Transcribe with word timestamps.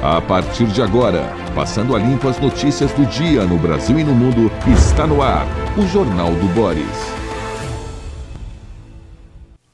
A 0.00 0.20
partir 0.20 0.66
de 0.66 0.80
agora, 0.80 1.24
passando 1.56 1.96
a 1.96 1.98
limpo 1.98 2.28
as 2.28 2.38
notícias 2.38 2.92
do 2.92 3.04
dia 3.06 3.44
no 3.44 3.58
Brasil 3.58 3.98
e 3.98 4.04
no 4.04 4.14
mundo, 4.14 4.48
está 4.72 5.08
no 5.08 5.20
ar 5.20 5.44
o 5.76 5.82
Jornal 5.88 6.32
do 6.36 6.46
Boris. 6.54 6.86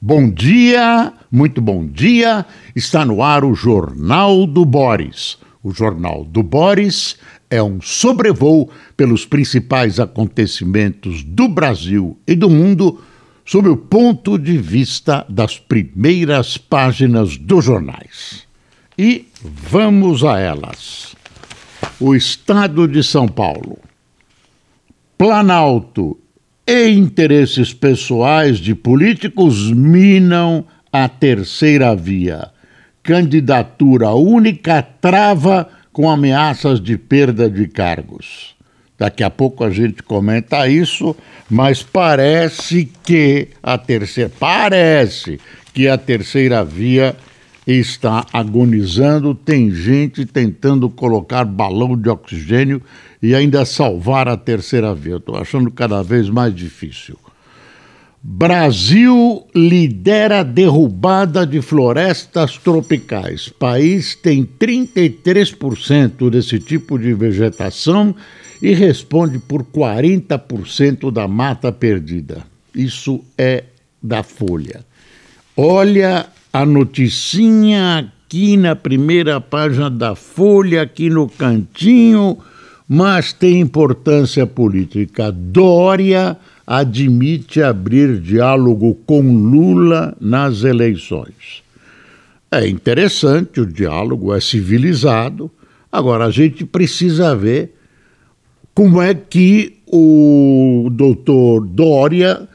Bom 0.01 0.27
dia, 0.31 1.13
muito 1.31 1.61
bom 1.61 1.85
dia. 1.85 2.43
Está 2.75 3.05
no 3.05 3.21
ar 3.21 3.45
o 3.45 3.53
Jornal 3.53 4.47
do 4.47 4.65
Boris. 4.65 5.37
O 5.61 5.71
Jornal 5.71 6.25
do 6.25 6.41
Boris 6.41 7.17
é 7.47 7.61
um 7.61 7.79
sobrevoo 7.79 8.71
pelos 8.97 9.27
principais 9.27 9.99
acontecimentos 9.99 11.23
do 11.23 11.47
Brasil 11.47 12.17
e 12.25 12.33
do 12.33 12.49
mundo 12.49 12.99
sob 13.45 13.69
o 13.69 13.77
ponto 13.77 14.39
de 14.39 14.57
vista 14.57 15.23
das 15.29 15.59
primeiras 15.59 16.57
páginas 16.57 17.37
dos 17.37 17.63
jornais. 17.63 18.44
E 18.97 19.27
vamos 19.41 20.23
a 20.23 20.39
elas. 20.39 21.15
O 21.99 22.15
Estado 22.15 22.87
de 22.87 23.03
São 23.03 23.27
Paulo. 23.27 23.77
Planalto 25.17 26.17
e 26.65 26.89
interesses 26.89 27.73
pessoais 27.73 28.57
de 28.57 28.73
políticos 28.73 29.71
minam 29.71 30.65
a 30.91 31.09
terceira 31.09 31.95
via. 31.95 32.49
Candidatura 33.03 34.11
única 34.11 34.81
trava 34.81 35.69
com 35.91 36.09
ameaças 36.09 36.81
de 36.81 36.97
perda 36.97 37.49
de 37.49 37.67
cargos. 37.67 38.55
Daqui 38.97 39.23
a 39.23 39.29
pouco 39.29 39.63
a 39.65 39.69
gente 39.69 40.01
comenta 40.01 40.67
isso, 40.69 41.15
mas 41.49 41.83
parece 41.83 42.89
que 43.03 43.49
a 43.61 43.77
terceira 43.77 44.31
parece 44.39 45.39
que 45.73 45.87
a 45.87 45.97
terceira 45.97 46.63
via 46.63 47.15
está 47.65 48.25
agonizando, 48.31 49.33
tem 49.33 49.71
gente 49.71 50.25
tentando 50.25 50.89
colocar 50.89 51.45
balão 51.45 51.97
de 51.97 52.09
oxigênio 52.09 52.81
e 53.21 53.33
ainda 53.33 53.65
salvar 53.65 54.27
a 54.27 54.37
terceira 54.37 54.93
via. 54.93 55.17
Estou 55.17 55.35
achando 55.35 55.71
cada 55.71 56.03
vez 56.03 56.29
mais 56.29 56.53
difícil. 56.53 57.17
Brasil 58.27 59.45
lidera 59.53 60.43
derrubada 60.43 61.45
de 61.45 61.61
florestas 61.61 62.57
tropicais. 62.57 63.49
País 63.49 64.15
tem 64.15 64.43
33% 64.43 66.31
desse 66.31 66.59
tipo 66.59 66.97
de 66.97 67.13
vegetação 67.13 68.15
e 68.59 68.73
responde 68.73 69.37
por 69.37 69.63
40% 69.63 71.11
da 71.11 71.27
mata 71.27 71.71
perdida. 71.71 72.43
Isso 72.73 73.23
é 73.37 73.65
da 74.01 74.23
Folha. 74.23 74.83
Olha 75.55 76.25
a 76.55 76.65
noticinha 76.65 77.97
aqui 77.97 78.55
na 78.55 78.77
primeira 78.77 79.41
página 79.41 79.89
da 79.89 80.15
Folha, 80.15 80.83
aqui 80.83 81.09
no 81.09 81.27
cantinho, 81.27 82.37
mas 82.87 83.33
tem 83.33 83.59
importância 83.59 84.47
política. 84.47 85.33
Dória 85.33 86.37
admite 86.65 87.61
abrir 87.61 88.21
diálogo 88.21 88.97
com 89.05 89.21
Lula 89.21 90.15
nas 90.21 90.63
eleições. 90.63 91.61
É 92.49 92.65
interessante, 92.65 93.59
o 93.59 93.65
diálogo 93.65 94.33
é 94.33 94.39
civilizado. 94.39 95.51
Agora, 95.91 96.23
a 96.23 96.31
gente 96.31 96.65
precisa 96.65 97.35
ver 97.35 97.75
como 98.73 99.01
é 99.01 99.13
que 99.13 99.75
o 99.87 100.87
doutor 100.89 101.67
Dória 101.67 102.47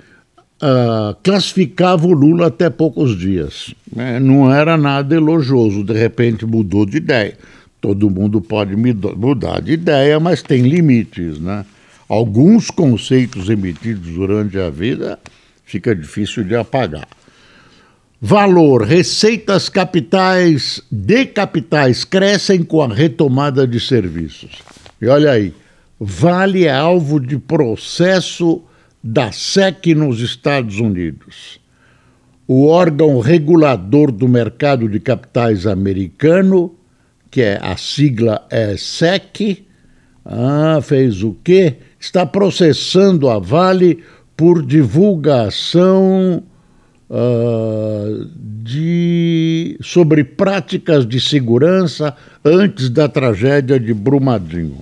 uh, 0.62 1.14
classificava 1.22 2.06
o 2.06 2.12
Lula 2.12 2.48
até 2.48 2.70
poucos 2.70 3.18
dias. 3.18 3.74
É, 3.96 4.20
não 4.20 4.52
era 4.52 4.76
nada 4.76 5.14
elogioso, 5.14 5.82
de 5.82 5.94
repente 5.94 6.46
mudou 6.46 6.86
de 6.86 6.98
ideia. 6.98 7.36
Todo 7.80 8.10
mundo 8.10 8.40
pode 8.40 8.76
mudar 8.76 9.60
de 9.60 9.72
ideia, 9.72 10.20
mas 10.20 10.42
tem 10.42 10.62
limites, 10.62 11.40
né? 11.40 11.64
alguns 12.08 12.70
conceitos 12.70 13.48
emitidos 13.48 14.12
durante 14.12 14.58
a 14.58 14.68
vida 14.68 15.18
fica 15.64 15.94
difícil 15.94 16.44
de 16.44 16.56
apagar. 16.56 17.06
Valor: 18.20 18.82
receitas 18.82 19.68
capitais 19.68 20.82
de 20.90 21.24
capitais 21.24 22.04
crescem 22.04 22.62
com 22.62 22.82
a 22.82 22.88
retomada 22.92 23.66
de 23.66 23.80
serviços. 23.80 24.50
E 25.00 25.06
olha 25.06 25.30
aí, 25.30 25.54
Vale 25.98 26.64
é 26.64 26.72
alvo 26.72 27.20
de 27.20 27.38
processo 27.38 28.62
da 29.02 29.32
SEC 29.32 29.94
nos 29.94 30.20
Estados 30.20 30.78
Unidos. 30.78 31.60
O 32.46 32.66
órgão 32.66 33.20
regulador 33.20 34.10
do 34.10 34.28
mercado 34.28 34.88
de 34.88 34.98
capitais 34.98 35.66
americano, 35.66 36.74
que 37.30 37.42
é 37.42 37.58
a 37.62 37.76
sigla 37.76 38.46
é 38.50 38.76
SEC, 38.76 39.64
ah, 40.24 40.80
fez 40.82 41.22
o 41.22 41.36
quê? 41.44 41.76
está 42.00 42.24
processando 42.24 43.28
a 43.28 43.38
Vale 43.38 44.02
por 44.34 44.64
divulgação 44.64 46.42
uh, 47.10 48.30
de, 48.34 49.76
sobre 49.82 50.24
práticas 50.24 51.06
de 51.06 51.20
segurança 51.20 52.16
antes 52.42 52.88
da 52.88 53.06
tragédia 53.06 53.78
de 53.78 53.92
Brumadinho. 53.92 54.78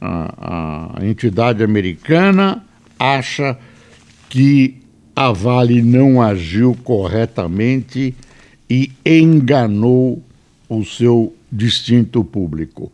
A, 0.00 0.96
a 0.98 1.06
entidade 1.06 1.62
americana 1.62 2.64
acha 3.00 3.56
que 4.28 4.76
a 5.16 5.32
Vale 5.32 5.80
não 5.80 6.20
agiu 6.20 6.76
corretamente 6.84 8.14
e 8.68 8.92
enganou 9.04 10.22
o 10.68 10.84
seu 10.84 11.34
distinto 11.50 12.22
público. 12.22 12.92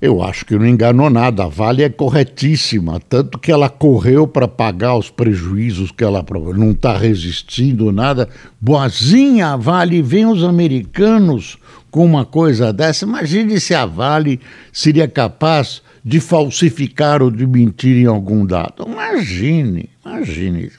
Eu 0.00 0.22
acho 0.22 0.46
que 0.46 0.56
não 0.56 0.66
enganou 0.66 1.10
nada. 1.10 1.44
A 1.44 1.48
Vale 1.48 1.82
é 1.82 1.90
corretíssima, 1.90 2.98
tanto 3.06 3.38
que 3.38 3.52
ela 3.52 3.68
correu 3.68 4.26
para 4.26 4.48
pagar 4.48 4.96
os 4.96 5.10
prejuízos 5.10 5.92
que 5.92 6.02
ela 6.02 6.24
não 6.56 6.70
está 6.70 6.96
resistindo 6.96 7.92
nada. 7.92 8.26
Boazinha 8.58 9.48
a 9.48 9.56
Vale, 9.56 10.00
vem 10.00 10.24
os 10.24 10.42
americanos 10.42 11.58
com 11.90 12.04
uma 12.04 12.24
coisa 12.24 12.72
dessa. 12.72 13.04
Imagine 13.04 13.60
se 13.60 13.74
a 13.74 13.84
Vale 13.84 14.40
seria 14.72 15.06
capaz 15.06 15.82
de 16.04 16.20
falsificar 16.20 17.22
ou 17.22 17.30
de 17.30 17.46
mentir 17.46 17.96
em 17.96 18.06
algum 18.06 18.44
dado. 18.44 18.86
Imagine, 18.86 19.90
imagine. 20.04 20.72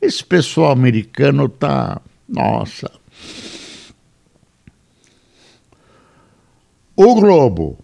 Esse 0.00 0.24
pessoal 0.24 0.72
americano 0.72 1.46
está. 1.46 2.00
Nossa. 2.28 2.90
O 6.96 7.14
Globo 7.16 7.78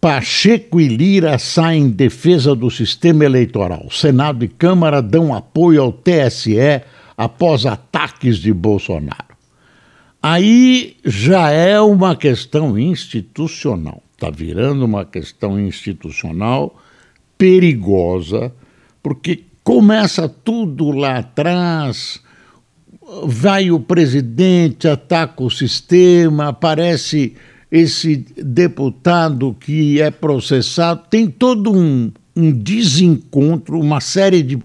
Pacheco 0.00 0.80
e 0.80 0.86
Lira 0.86 1.36
saem 1.38 1.84
em 1.84 1.90
defesa 1.90 2.54
do 2.54 2.70
sistema 2.70 3.24
eleitoral. 3.24 3.90
Senado 3.90 4.44
e 4.44 4.48
Câmara 4.48 5.02
dão 5.02 5.34
apoio 5.34 5.82
ao 5.82 5.92
TSE 5.92 6.56
após 7.16 7.66
ataques 7.66 8.38
de 8.38 8.52
Bolsonaro. 8.52 9.34
Aí 10.22 10.96
já 11.04 11.50
é 11.50 11.80
uma 11.80 12.14
questão 12.14 12.78
institucional. 12.78 14.00
Está 14.16 14.30
virando 14.30 14.82
uma 14.82 15.04
questão 15.04 15.60
institucional 15.60 16.74
perigosa, 17.36 18.50
porque 19.02 19.44
começa 19.62 20.26
tudo 20.26 20.90
lá 20.90 21.18
atrás, 21.18 22.18
vai 23.24 23.70
o 23.70 23.78
presidente, 23.78 24.88
ataca 24.88 25.42
o 25.42 25.50
sistema, 25.50 26.48
aparece 26.48 27.34
esse 27.70 28.24
deputado 28.42 29.54
que 29.60 30.00
é 30.00 30.10
processado, 30.10 31.02
tem 31.10 31.28
todo 31.28 31.76
um, 31.76 32.10
um 32.34 32.50
desencontro, 32.50 33.78
uma 33.78 34.00
série 34.00 34.42
de 34.42 34.58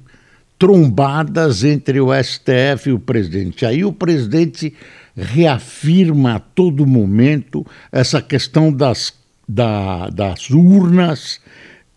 trombadas 0.58 1.64
entre 1.64 2.00
o 2.00 2.10
STF 2.14 2.90
e 2.90 2.94
o 2.94 3.00
presidente. 3.00 3.66
Aí 3.66 3.84
o 3.84 3.92
presidente 3.92 4.74
reafirma 5.16 6.36
a 6.36 6.40
todo 6.40 6.86
momento 6.86 7.66
essa 7.92 8.22
questão 8.22 8.72
das, 8.72 9.12
da, 9.54 10.08
das 10.10 10.50
urnas, 10.50 11.42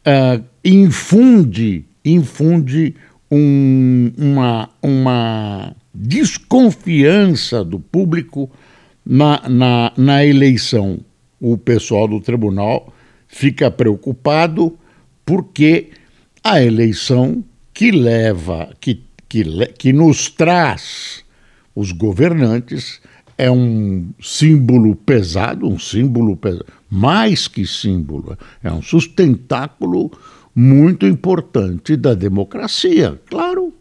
uh, 0.06 0.42
infunde, 0.64 1.84
infunde 2.04 2.96
um, 3.30 4.10
uma, 4.18 4.68
uma 4.82 5.76
desconfiança 5.94 7.64
do 7.64 7.78
público 7.78 8.50
na, 9.06 9.48
na, 9.48 9.92
na 9.96 10.24
eleição, 10.24 10.98
o 11.40 11.56
pessoal 11.56 12.08
do 12.08 12.20
tribunal 12.20 12.92
fica 13.28 13.70
preocupado 13.70 14.76
porque 15.24 15.90
a 16.42 16.60
eleição 16.60 17.44
que 17.72 17.92
leva, 17.92 18.70
que, 18.80 19.00
que, 19.28 19.44
que 19.78 19.92
nos 19.92 20.28
traz 20.28 21.24
os 21.74 21.92
governantes 21.92 23.00
é 23.36 23.50
um 23.50 24.10
símbolo 24.20 24.94
pesado, 24.94 25.68
um 25.68 25.78
símbolo 25.78 26.36
pesado, 26.36 26.66
mais 26.94 27.48
que 27.48 27.66
símbolo, 27.66 28.38
é 28.62 28.70
um 28.70 28.80
sustentáculo 28.80 30.12
muito 30.54 31.04
importante 31.06 31.96
da 31.96 32.14
democracia, 32.14 33.20
claro. 33.28 33.74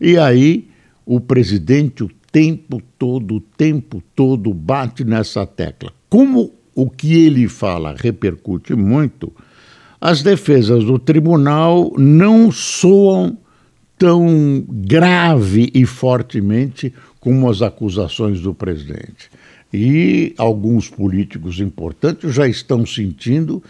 E 0.00 0.16
aí 0.16 0.68
o 1.04 1.20
presidente 1.20 2.04
o 2.04 2.10
tempo 2.30 2.80
todo, 2.96 3.34
o 3.36 3.40
tempo 3.40 4.00
todo 4.14 4.54
bate 4.54 5.02
nessa 5.02 5.44
tecla. 5.44 5.92
Como 6.08 6.52
o 6.72 6.88
que 6.88 7.12
ele 7.12 7.48
fala 7.48 7.96
repercute 7.98 8.76
muito, 8.76 9.32
as 10.00 10.22
defesas 10.22 10.84
do 10.84 10.96
tribunal 10.96 11.92
não 11.98 12.52
soam 12.52 13.36
tão 13.98 14.64
grave 14.68 15.72
e 15.74 15.84
fortemente 15.84 16.94
como 17.18 17.50
as 17.50 17.62
acusações 17.62 18.40
do 18.40 18.54
presidente. 18.54 19.28
E 19.72 20.34
alguns 20.36 20.88
políticos 20.88 21.60
importantes 21.60 22.34
já 22.34 22.46
estão 22.46 22.84
sentindo 22.84 23.62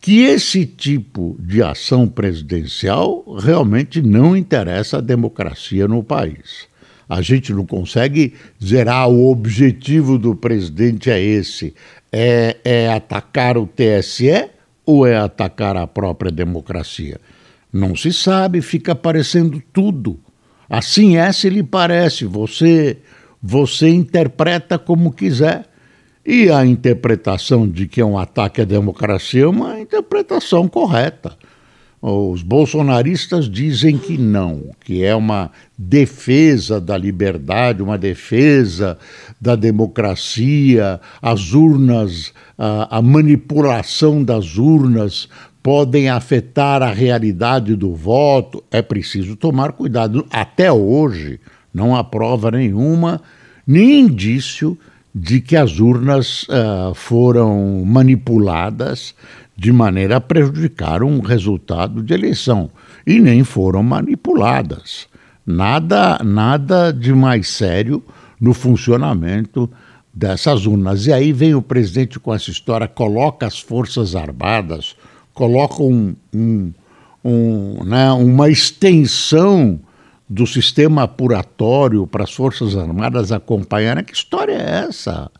que 0.00 0.22
esse 0.22 0.66
tipo 0.66 1.36
de 1.38 1.62
ação 1.62 2.08
presidencial 2.08 3.24
realmente 3.38 4.02
não 4.02 4.36
interessa 4.36 4.98
a 4.98 5.00
democracia 5.00 5.86
no 5.86 6.02
país. 6.02 6.66
A 7.08 7.20
gente 7.20 7.52
não 7.52 7.66
consegue 7.66 8.34
dizer, 8.58 8.88
ah, 8.88 9.06
o 9.06 9.30
objetivo 9.30 10.18
do 10.18 10.34
presidente 10.34 11.10
é 11.10 11.20
esse: 11.20 11.74
é, 12.10 12.56
é 12.64 12.92
atacar 12.92 13.58
o 13.58 13.66
TSE 13.66 14.48
ou 14.84 15.06
é 15.06 15.16
atacar 15.16 15.76
a 15.76 15.86
própria 15.86 16.32
democracia? 16.32 17.20
Não 17.72 17.94
se 17.94 18.12
sabe, 18.12 18.60
fica 18.60 18.92
aparecendo 18.92 19.62
tudo. 19.72 20.18
Assim 20.68 21.16
é 21.16 21.30
se 21.32 21.48
lhe 21.48 21.62
parece, 21.62 22.24
você, 22.24 22.96
você 23.42 23.88
interpreta 23.88 24.78
como 24.78 25.12
quiser. 25.12 25.66
E 26.24 26.48
a 26.50 26.64
interpretação 26.64 27.68
de 27.68 27.88
que 27.88 28.00
é 28.00 28.04
um 28.04 28.16
ataque 28.16 28.60
à 28.60 28.64
democracia 28.64 29.42
é 29.42 29.48
uma 29.48 29.80
interpretação 29.80 30.68
correta. 30.68 31.36
Os 32.00 32.42
bolsonaristas 32.42 33.48
dizem 33.48 33.96
que 33.96 34.18
não, 34.18 34.70
que 34.84 35.04
é 35.04 35.14
uma 35.14 35.50
defesa 35.78 36.80
da 36.80 36.96
liberdade, 36.96 37.82
uma 37.82 37.96
defesa 37.96 38.98
da 39.40 39.54
democracia, 39.54 41.00
as 41.20 41.52
urnas, 41.52 42.32
a, 42.58 42.98
a 42.98 43.02
manipulação 43.02 44.22
das 44.22 44.58
urnas 44.58 45.28
podem 45.62 46.08
afetar 46.08 46.82
a 46.82 46.92
realidade 46.92 47.76
do 47.76 47.94
voto. 47.94 48.64
É 48.68 48.82
preciso 48.82 49.36
tomar 49.36 49.70
cuidado. 49.70 50.26
Até 50.28 50.72
hoje, 50.72 51.38
não 51.72 51.96
há 51.96 52.04
prova 52.04 52.50
nenhuma, 52.50 53.20
nem 53.66 54.00
indício 54.00 54.78
de 55.14 55.40
que 55.40 55.56
as 55.56 55.78
urnas 55.78 56.44
uh, 56.44 56.94
foram 56.94 57.84
manipuladas 57.84 59.14
de 59.56 59.72
maneira 59.72 60.16
a 60.16 60.20
prejudicar 60.20 61.02
um 61.02 61.20
resultado 61.20 62.02
de 62.02 62.14
eleição. 62.14 62.70
E 63.06 63.18
nem 63.18 63.44
foram 63.44 63.82
manipuladas. 63.82 65.06
Nada, 65.46 66.18
nada 66.24 66.92
de 66.92 67.12
mais 67.12 67.48
sério 67.48 68.02
no 68.40 68.54
funcionamento 68.54 69.68
dessas 70.14 70.66
urnas. 70.66 71.06
E 71.06 71.12
aí 71.12 71.32
vem 71.32 71.54
o 71.54 71.62
presidente 71.62 72.18
com 72.18 72.32
essa 72.32 72.50
história, 72.50 72.88
coloca 72.88 73.46
as 73.46 73.58
Forças 73.58 74.14
Armadas 74.14 74.96
coloca 75.34 75.82
um, 75.82 76.14
um, 76.34 76.72
um, 77.24 77.84
né, 77.84 78.10
uma 78.12 78.48
extensão 78.48 79.80
do 80.32 80.46
sistema 80.46 81.02
apuratório 81.02 82.06
para 82.06 82.24
as 82.24 82.32
Forças 82.32 82.74
Armadas 82.74 83.30
acompanharem. 83.30 84.02
Que 84.02 84.14
história 84.14 84.54
é 84.54 84.86
essa? 84.88 85.30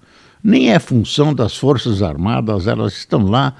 Nem 0.44 0.70
é 0.70 0.78
função 0.78 1.32
das 1.32 1.56
Forças 1.56 2.02
Armadas, 2.02 2.66
elas 2.66 2.92
estão 2.92 3.24
lá, 3.24 3.54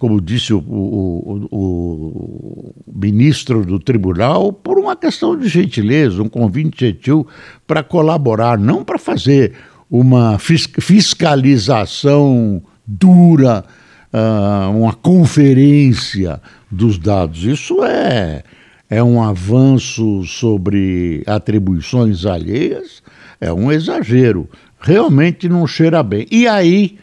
como 0.00 0.20
disse 0.20 0.52
o, 0.52 0.58
o, 0.58 1.46
o, 1.48 2.74
o 2.86 2.92
ministro 2.92 3.64
do 3.64 3.78
tribunal, 3.78 4.52
por 4.52 4.76
uma 4.76 4.96
questão 4.96 5.38
de 5.38 5.46
gentileza, 5.48 6.20
um 6.20 6.28
convite 6.28 6.86
gentil 6.86 7.24
para 7.68 7.84
colaborar, 7.84 8.58
não 8.58 8.82
para 8.82 8.98
fazer 8.98 9.52
uma 9.88 10.40
fiscalização 10.40 12.60
dura 12.84 13.64
uh, 14.12 14.70
uma 14.76 14.92
conferência 14.92 16.42
dos 16.68 16.98
dados. 16.98 17.44
Isso 17.44 17.84
é, 17.84 18.42
é 18.88 19.02
um 19.02 19.22
avanço 19.22 20.24
sobre 20.24 21.22
atribuições 21.26 22.24
alheias, 22.26 23.02
é 23.40 23.52
um 23.52 23.72
exagero. 23.72 24.48
Realmente 24.80 25.48
não 25.48 25.66
cheira 25.66 26.02
bem. 26.02 26.26
E 26.30 26.46
aí, 26.46 26.98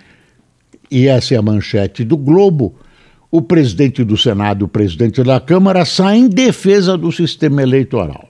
e 0.89 1.07
essa 1.07 1.33
é 1.33 1.37
a 1.37 1.41
manchete 1.41 2.03
do 2.03 2.15
Globo, 2.15 2.75
o 3.31 3.41
presidente 3.41 4.03
do 4.03 4.17
Senado 4.17 4.61
e 4.61 4.65
o 4.65 4.67
presidente 4.67 5.23
da 5.23 5.39
Câmara 5.39 5.85
saem 5.85 6.25
em 6.25 6.29
defesa 6.29 6.97
do 6.97 7.11
sistema 7.11 7.61
eleitoral. 7.61 8.27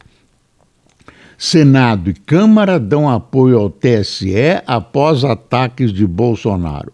Senado 1.38 2.12
e 2.12 2.14
Câmara 2.14 2.80
dão 2.80 3.10
apoio 3.10 3.58
ao 3.58 3.70
TSE 3.70 4.62
após 4.68 5.24
ataques 5.24 5.92
de 5.92 6.06
Bolsonaro. 6.06 6.94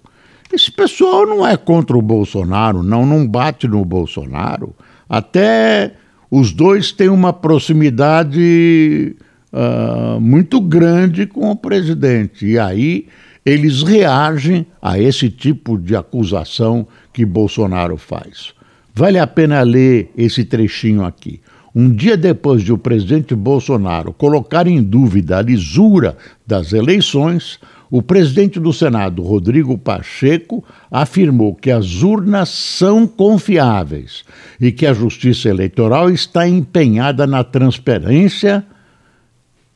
Esse 0.52 0.72
pessoal 0.72 1.26
não 1.26 1.46
é 1.46 1.58
contra 1.58 1.98
o 1.98 2.02
Bolsonaro, 2.02 2.82
não, 2.82 3.06
não 3.06 3.28
bate 3.28 3.68
no 3.68 3.84
Bolsonaro. 3.84 4.74
Até 5.10 5.94
os 6.30 6.52
dois 6.52 6.92
têm 6.92 7.10
uma 7.10 7.32
proximidade 7.32 9.16
uh, 9.54 10.20
muito 10.20 10.60
grande 10.60 11.26
com 11.26 11.50
o 11.50 11.56
presidente. 11.56 12.46
E 12.46 12.60
aí 12.60 13.08
eles 13.46 13.82
reagem 13.82 14.66
a 14.82 15.00
esse 15.00 15.30
tipo 15.30 15.78
de 15.78 15.96
acusação 15.96 16.86
que 17.14 17.26
Bolsonaro 17.26 17.96
faz. 17.96 18.54
Vale 18.94 19.20
a 19.20 19.28
pena 19.28 19.62
ler 19.62 20.12
esse 20.18 20.44
trechinho 20.44 21.06
aqui. 21.06 21.40
Um 21.74 21.92
dia 21.92 22.18
depois 22.18 22.64
de 22.64 22.74
o 22.74 22.78
presidente 22.78 23.36
Bolsonaro 23.36 24.12
colocar 24.12 24.68
em 24.68 24.82
dúvida 24.82 25.38
a 25.38 25.42
lisura 25.42 26.18
das 26.46 26.74
eleições, 26.74 27.60
o 27.90 28.02
presidente 28.02 28.60
do 28.60 28.74
Senado, 28.74 29.22
Rodrigo 29.22 29.78
Pacheco, 29.78 30.64
afirmou 30.92 31.56
que 31.56 31.72
as 31.72 32.04
urnas 32.04 32.50
são 32.50 33.08
confiáveis 33.08 34.24
e 34.60 34.72
que 34.72 34.86
a 34.86 34.94
Justiça 34.94 35.48
Eleitoral 35.50 36.10
está 36.10 36.48
empenhada 36.48 37.26
na 37.26 37.44
transparência 37.44 38.66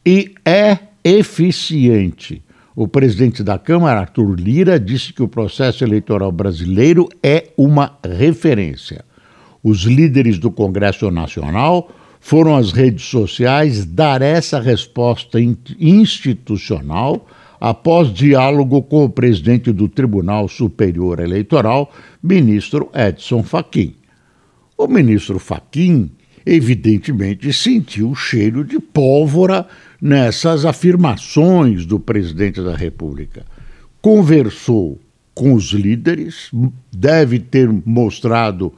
e 0.06 0.34
é 0.46 0.78
eficiente. 1.04 2.42
O 2.75 2.88
presidente 2.88 3.44
da 3.44 3.58
Câmara, 3.58 4.02
Arthur 4.02 4.36
Lira, 4.40 4.80
disse 4.80 5.14
que 5.14 5.24
o 5.24 5.28
processo 5.28 5.84
eleitoral 5.84 6.31
brasileiro 6.31 7.07
é 7.22 7.50
uma 7.57 7.98
referência. 8.04 9.04
Os 9.64 9.84
líderes 9.84 10.40
do 10.40 10.50
Congresso 10.50 11.10
Nacional 11.12 11.92
foram 12.19 12.56
às 12.56 12.72
redes 12.72 13.06
sociais 13.06 13.86
dar 13.86 14.22
essa 14.22 14.60
resposta 14.60 15.40
institucional 15.80 17.28
após 17.62 18.12
diálogo 18.12 18.81
com 18.81 19.06
o 19.06 19.10
presidente 19.10 19.71
do 19.71 19.88
Tribunal 19.88 20.47
Superior 20.47 21.19
Eleitoral, 21.19 21.94
ministro 22.21 22.90
Edson 22.92 23.44
Fachin. 23.44 23.94
O 24.76 24.88
ministro 24.88 25.38
Fachin, 25.38 26.09
evidentemente, 26.44 27.54
sentiu 27.54 28.09
o 28.09 28.16
cheiro 28.16 28.64
de 28.64 28.80
pólvora 28.80 29.68
nessas 30.02 30.66
afirmações 30.66 31.85
do 31.85 32.00
presidente 32.00 32.59
da 32.64 32.76
República. 32.76 33.45
Conversou 34.02 35.00
com 35.35 35.54
os 35.54 35.66
líderes, 35.66 36.50
deve 36.92 37.38
ter 37.38 37.69
mostrado 37.85 38.74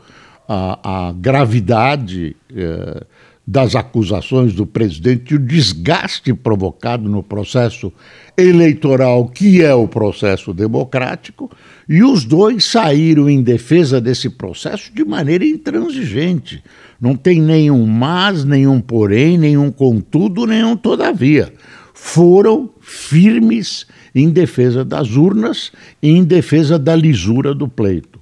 a, 0.45 1.07
a 1.07 1.11
gravidade 1.13 2.35
eh, 2.53 3.05
das 3.45 3.75
acusações 3.75 4.53
do 4.53 4.65
presidente 4.65 5.33
e 5.33 5.35
o 5.35 5.39
desgaste 5.39 6.33
provocado 6.33 7.09
no 7.09 7.21
processo 7.21 7.91
eleitoral, 8.37 9.27
que 9.27 9.61
é 9.61 9.73
o 9.73 9.87
processo 9.87 10.53
democrático, 10.53 11.51
e 11.87 12.01
os 12.01 12.23
dois 12.23 12.63
saíram 12.63 13.29
em 13.29 13.41
defesa 13.41 13.99
desse 13.99 14.29
processo 14.29 14.93
de 14.93 15.03
maneira 15.03 15.45
intransigente. 15.45 16.63
Não 16.99 17.15
tem 17.15 17.41
nenhum 17.41 17.85
mas, 17.85 18.45
nenhum 18.45 18.79
porém, 18.79 19.37
nenhum 19.37 19.69
contudo, 19.69 20.45
nenhum 20.47 20.77
todavia. 20.77 21.53
Foram 21.93 22.69
firmes 22.79 23.85
em 24.15 24.29
defesa 24.29 24.85
das 24.85 25.17
urnas 25.17 25.71
e 26.01 26.09
em 26.11 26.23
defesa 26.23 26.79
da 26.79 26.95
lisura 26.95 27.53
do 27.53 27.67
pleito. 27.67 28.19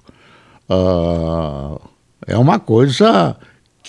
Uh, 0.67 1.79
é 2.25 2.37
uma 2.37 2.59
coisa 2.59 3.37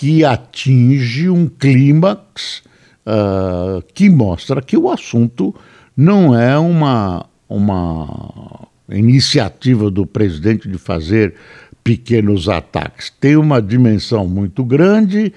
que 0.02 0.24
atinge 0.24 1.30
um 1.30 1.46
clímax 1.46 2.60
uh, 3.06 3.80
que 3.94 4.10
mostra 4.10 4.60
que 4.60 4.76
o 4.76 4.90
assunto 4.90 5.54
não 5.96 6.36
é 6.36 6.58
uma, 6.58 7.24
uma 7.48 8.66
iniciativa 8.88 9.88
do 9.92 10.04
presidente 10.04 10.68
de 10.68 10.76
fazer 10.76 11.36
pequenos 11.84 12.48
ataques. 12.48 13.12
Tem 13.20 13.36
uma 13.36 13.62
dimensão 13.62 14.26
muito 14.26 14.64
grande 14.64 15.32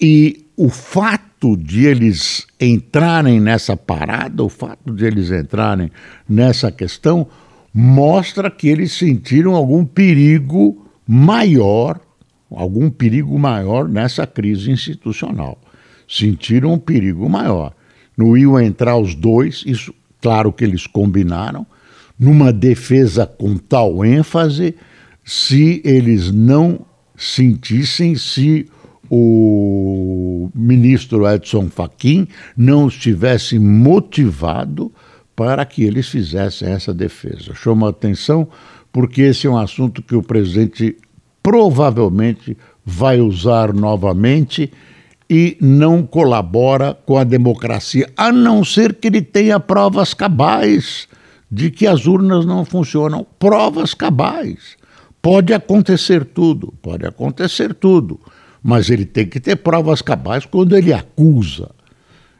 e 0.00 0.44
o 0.56 0.68
fato 0.68 1.56
de 1.56 1.86
eles 1.86 2.48
entrarem 2.60 3.38
nessa 3.40 3.76
parada, 3.76 4.42
o 4.42 4.48
fato 4.48 4.92
de 4.92 5.04
eles 5.04 5.30
entrarem 5.30 5.88
nessa 6.28 6.72
questão, 6.72 7.28
mostra 7.72 8.50
que 8.50 8.66
eles 8.66 8.90
sentiram 8.90 9.54
algum 9.54 9.84
perigo 9.84 10.84
maior 11.06 12.00
algum 12.56 12.90
perigo 12.90 13.38
maior 13.38 13.88
nessa 13.88 14.26
crise 14.26 14.70
institucional. 14.70 15.58
Sentiram 16.08 16.74
um 16.74 16.78
perigo 16.78 17.28
maior. 17.28 17.72
não 18.16 18.36
iam 18.36 18.60
entrar 18.60 18.96
os 18.96 19.14
dois, 19.14 19.64
isso 19.66 19.92
claro 20.20 20.52
que 20.52 20.62
eles 20.64 20.86
combinaram, 20.86 21.66
numa 22.18 22.52
defesa 22.52 23.26
com 23.26 23.56
tal 23.56 24.04
ênfase, 24.04 24.74
se 25.24 25.82
eles 25.84 26.30
não 26.30 26.86
sentissem, 27.16 28.14
se 28.14 28.68
o 29.10 30.50
ministro 30.54 31.28
Edson 31.28 31.68
Fachin 31.68 32.26
não 32.56 32.88
estivesse 32.88 33.58
motivado 33.58 34.92
para 35.36 35.64
que 35.64 35.82
eles 35.84 36.08
fizessem 36.08 36.68
essa 36.68 36.94
defesa. 36.94 37.54
Chama 37.54 37.88
atenção 37.88 38.48
porque 38.92 39.22
esse 39.22 39.46
é 39.46 39.50
um 39.50 39.58
assunto 39.58 40.02
que 40.02 40.14
o 40.14 40.22
presidente 40.22 40.96
provavelmente 41.44 42.56
vai 42.82 43.20
usar 43.20 43.74
novamente 43.74 44.72
e 45.28 45.58
não 45.60 46.02
colabora 46.02 46.96
com 47.04 47.18
a 47.18 47.24
democracia, 47.24 48.10
a 48.16 48.32
não 48.32 48.64
ser 48.64 48.94
que 48.94 49.08
ele 49.08 49.20
tenha 49.20 49.60
provas 49.60 50.14
cabais 50.14 51.06
de 51.50 51.70
que 51.70 51.86
as 51.86 52.06
urnas 52.06 52.46
não 52.46 52.64
funcionam. 52.64 53.26
Provas 53.38 53.92
cabais. 53.92 54.76
Pode 55.20 55.52
acontecer 55.52 56.24
tudo, 56.24 56.72
pode 56.80 57.06
acontecer 57.06 57.74
tudo, 57.74 58.18
mas 58.62 58.88
ele 58.88 59.04
tem 59.04 59.26
que 59.26 59.38
ter 59.38 59.56
provas 59.56 60.00
cabais 60.00 60.46
quando 60.46 60.74
ele 60.74 60.94
acusa. 60.94 61.70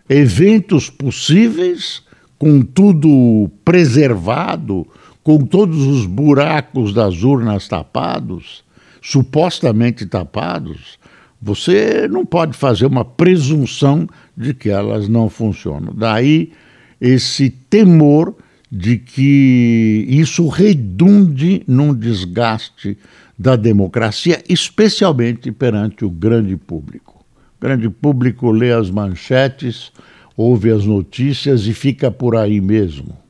Eventos 0.08 0.88
possíveis, 0.88 2.02
com 2.38 2.62
tudo 2.62 3.50
preservado, 3.64 4.86
com 5.22 5.38
todos 5.38 5.86
os 5.86 6.06
buracos 6.06 6.92
das 6.92 7.22
urnas 7.22 7.68
tapados, 7.68 8.64
supostamente 9.04 10.06
tapados, 10.06 10.98
você 11.40 12.08
não 12.08 12.24
pode 12.24 12.56
fazer 12.56 12.86
uma 12.86 13.04
presunção 13.04 14.08
de 14.34 14.54
que 14.54 14.70
elas 14.70 15.08
não 15.08 15.28
funcionam. 15.28 15.92
Daí 15.94 16.52
esse 16.98 17.50
temor 17.50 18.34
de 18.72 18.96
que 18.96 20.06
isso 20.08 20.48
redunde 20.48 21.62
num 21.68 21.92
desgaste 21.92 22.96
da 23.38 23.56
democracia, 23.56 24.42
especialmente 24.48 25.52
perante 25.52 26.02
o 26.02 26.10
grande 26.10 26.56
público. 26.56 27.22
O 27.58 27.60
grande 27.60 27.90
público 27.90 28.50
lê 28.50 28.72
as 28.72 28.90
manchetes, 28.90 29.92
ouve 30.34 30.70
as 30.70 30.86
notícias 30.86 31.66
e 31.66 31.74
fica 31.74 32.10
por 32.10 32.36
aí 32.36 32.58
mesmo. 32.58 33.23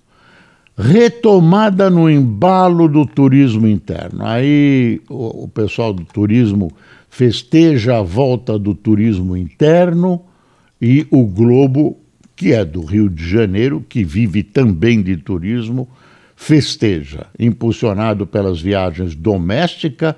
Retomada 0.76 1.88
no 1.88 2.10
embalo 2.10 2.88
do 2.88 3.06
turismo 3.06 3.66
interno. 3.66 4.26
Aí 4.26 5.00
o, 5.08 5.44
o 5.44 5.48
pessoal 5.48 5.92
do 5.92 6.04
turismo 6.04 6.72
festeja 7.08 7.98
a 7.98 8.02
volta 8.02 8.58
do 8.58 8.74
turismo 8.74 9.36
interno 9.36 10.20
e 10.80 11.06
o 11.10 11.24
Globo 11.24 11.96
que 12.36 12.52
é 12.52 12.64
do 12.64 12.84
Rio 12.84 13.08
de 13.08 13.28
Janeiro, 13.28 13.84
que 13.88 14.04
vive 14.04 14.42
também 14.42 15.02
de 15.02 15.16
turismo, 15.16 15.88
festeja, 16.34 17.26
impulsionado 17.38 18.26
pelas 18.26 18.60
viagens 18.60 19.14
doméstica, 19.14 20.16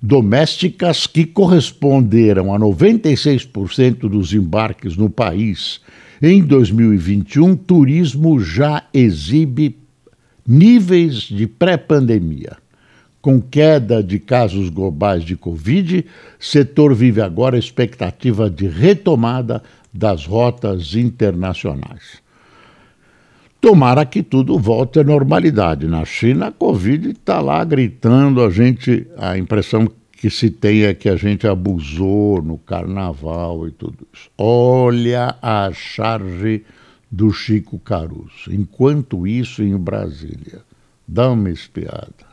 domésticas 0.00 1.06
que 1.06 1.24
corresponderam 1.24 2.54
a 2.54 2.58
96% 2.58 4.08
dos 4.08 4.32
embarques 4.32 4.96
no 4.96 5.10
país. 5.10 5.80
Em 6.22 6.42
2021, 6.42 7.56
turismo 7.56 8.38
já 8.40 8.84
exibe 8.94 9.76
níveis 10.48 11.14
de 11.14 11.46
pré-pandemia. 11.46 12.56
Com 13.20 13.38
queda 13.38 14.02
de 14.02 14.18
casos 14.18 14.70
globais 14.70 15.22
de 15.22 15.36
Covid, 15.36 16.06
setor 16.38 16.94
vive 16.94 17.20
agora 17.20 17.58
expectativa 17.58 18.48
de 18.48 18.66
retomada 18.66 19.62
das 19.92 20.24
rotas 20.24 20.94
internacionais. 20.94 22.22
Tomara 23.60 24.06
que 24.06 24.22
tudo 24.22 24.58
volte 24.58 25.00
à 25.00 25.04
normalidade. 25.04 25.86
Na 25.86 26.04
China, 26.04 26.46
a 26.46 26.52
Covid 26.52 27.10
está 27.10 27.40
lá 27.40 27.62
gritando, 27.64 28.42
a 28.42 28.48
gente, 28.48 29.06
a 29.18 29.36
impressão 29.36 29.90
que 30.12 30.30
se 30.30 30.48
tem 30.48 30.84
é 30.84 30.94
que 30.94 31.08
a 31.08 31.16
gente 31.16 31.46
abusou 31.46 32.40
no 32.40 32.56
carnaval 32.56 33.66
e 33.66 33.72
tudo 33.72 34.06
isso. 34.14 34.30
Olha 34.38 35.36
a 35.42 35.70
charge 35.72 36.64
do 37.10 37.32
Chico 37.32 37.78
Caruso. 37.78 38.50
Enquanto 38.50 39.26
isso, 39.26 39.62
em 39.62 39.76
Brasília, 39.76 40.62
dá 41.06 41.30
uma 41.30 41.50
espiada. 41.50 42.28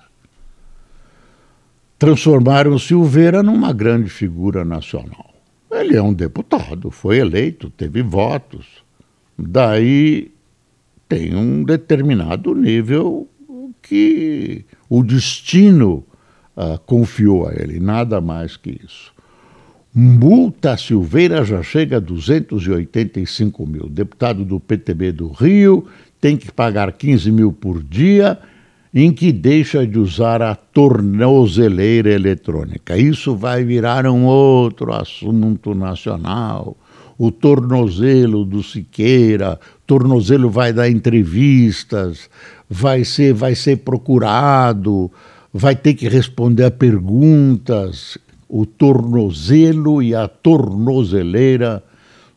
Transformaram 1.98 2.78
Silveira 2.78 3.42
numa 3.42 3.72
grande 3.72 4.10
figura 4.10 4.66
nacional. 4.66 5.34
Ele 5.72 5.96
é 5.96 6.02
um 6.02 6.14
deputado, 6.14 6.92
foi 6.92 7.20
eleito, 7.20 7.70
teve 7.70 8.02
votos. 8.02 8.84
Daí 9.38 10.32
tem 11.08 11.36
um 11.36 11.64
determinado 11.64 12.54
nível 12.54 13.28
que 13.82 14.66
o 14.90 15.04
destino 15.04 16.06
uh, 16.56 16.80
confiou 16.86 17.48
a 17.48 17.54
ele, 17.54 17.80
nada 17.80 18.20
mais 18.20 18.58
que 18.58 18.80
isso. 18.84 19.15
Multa 19.98 20.76
Silveira 20.76 21.46
já 21.46 21.64
chega 21.64 21.96
a 21.96 22.00
285 22.02 23.66
mil. 23.66 23.88
Deputado 23.88 24.44
do 24.44 24.60
PTB 24.60 25.14
do 25.14 25.30
Rio 25.30 25.86
tem 26.20 26.36
que 26.36 26.52
pagar 26.52 26.92
15 26.92 27.32
mil 27.32 27.54
por 27.54 27.82
dia 27.82 28.38
em 28.94 29.14
que 29.14 29.32
deixa 29.32 29.88
de 29.88 29.98
usar 29.98 30.42
a 30.42 30.54
tornozeleira 30.54 32.12
eletrônica. 32.12 32.98
Isso 32.98 33.38
vai 33.38 33.64
virar 33.64 34.06
um 34.06 34.26
outro 34.26 34.92
assunto 34.92 35.74
nacional. 35.74 36.76
O 37.18 37.32
tornozelo 37.32 38.44
do 38.44 38.62
Siqueira, 38.62 39.58
tornozelo 39.88 40.50
vai 40.50 40.74
dar 40.74 40.90
entrevistas, 40.90 42.30
vai 42.70 43.06
ser, 43.06 43.34
vai 43.34 43.56
ser 43.56 43.78
procurado, 43.78 45.10
vai 45.54 45.74
ter 45.74 45.94
que 45.94 46.10
responder 46.10 46.66
a 46.66 46.72
perguntas. 46.72 48.18
O 48.48 48.66
tornozelo 48.66 50.02
e 50.02 50.14
a 50.14 50.28
tornozeleira 50.28 51.84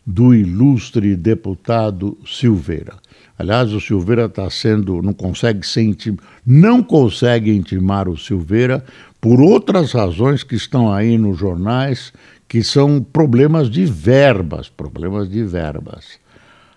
do 0.07 0.35
ilustre 0.35 1.15
deputado 1.15 2.17
Silveira. 2.27 2.95
Aliás, 3.39 3.73
o 3.73 3.81
Silveira 3.81 4.25
está 4.25 4.49
sendo, 4.49 5.03
não 5.03 5.13
consegue 5.13 5.67
ser 5.67 5.83
intim, 5.83 6.17
não 6.45 6.83
consegue 6.83 7.55
intimar 7.55 8.09
o 8.09 8.17
Silveira 8.17 8.85
por 9.21 9.41
outras 9.41 9.93
razões 9.93 10.43
que 10.43 10.57
estão 10.57 10.93
aí 10.93 11.19
nos 11.19 11.39
jornais, 11.39 12.13
que 12.49 12.63
são 12.63 13.03
problemas 13.03 13.69
de 13.69 13.85
verbas, 13.85 14.69
problemas 14.69 15.29
de 15.29 15.45
verbas. 15.45 16.19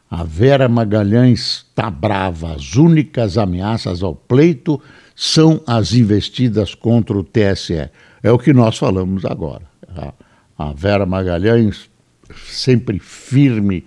A 0.09 0.25
Vera 0.25 0.67
Magalhães 0.67 1.65
está 1.69 1.89
brava. 1.89 2.53
As 2.53 2.75
únicas 2.75 3.37
ameaças 3.37 4.03
ao 4.03 4.13
pleito 4.13 4.81
são 5.15 5.61
as 5.65 5.93
investidas 5.93 6.75
contra 6.75 7.17
o 7.17 7.23
TSE. 7.23 7.89
É 8.23 8.31
o 8.31 8.37
que 8.37 8.53
nós 8.53 8.77
falamos 8.77 9.25
agora. 9.25 9.63
A 10.57 10.73
Vera 10.73 11.05
Magalhães, 11.05 11.89
sempre 12.35 12.99
firme 12.99 13.83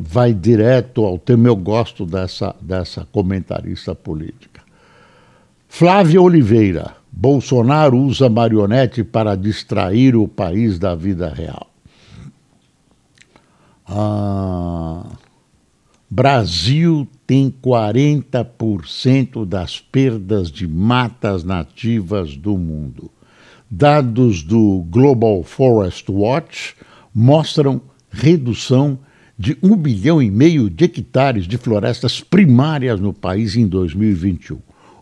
vai 0.00 0.32
direto 0.32 1.04
ao 1.04 1.18
tema. 1.18 1.48
Eu 1.48 1.56
gosto 1.56 2.06
dessa, 2.06 2.54
dessa 2.60 3.06
comentarista 3.12 3.94
política. 3.94 4.62
Flávia 5.68 6.20
Oliveira. 6.20 6.96
Bolsonaro 7.12 7.98
usa 7.98 8.28
marionete 8.28 9.02
para 9.02 9.34
distrair 9.36 10.14
o 10.14 10.28
país 10.28 10.78
da 10.78 10.94
vida 10.94 11.30
real. 11.30 11.66
Ah, 13.88 15.06
Brasil 16.10 17.08
tem 17.26 17.50
40% 17.50 19.46
das 19.46 19.80
perdas 19.80 20.50
de 20.50 20.68
matas 20.68 21.42
nativas 21.42 22.36
do 22.36 22.58
mundo. 22.58 23.10
Dados 23.70 24.42
do 24.42 24.84
Global 24.88 25.42
Forest 25.42 26.10
Watch 26.10 26.74
mostram 27.14 27.80
redução 28.10 28.98
de 29.38 29.56
um 29.62 29.76
bilhão 29.76 30.22
e 30.22 30.30
meio 30.30 30.70
de 30.70 30.84
hectares 30.84 31.46
de 31.46 31.58
florestas 31.58 32.20
primárias 32.20 33.00
no 33.00 33.12
país 33.12 33.56
em 33.56 33.66
2021. 33.66 34.58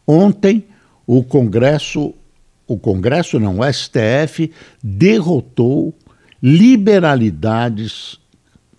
Ontem, 0.06 0.64
o 1.06 1.22
Congresso, 1.22 2.14
o 2.66 2.78
Congresso 2.78 3.38
não, 3.38 3.60
o 3.60 3.72
STF, 3.72 4.50
derrotou 4.82 5.94
liberalidades 6.42 8.18